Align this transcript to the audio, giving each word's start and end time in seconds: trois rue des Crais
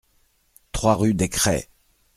trois 0.71 0.95
rue 0.95 1.13
des 1.13 1.29
Crais 1.29 1.69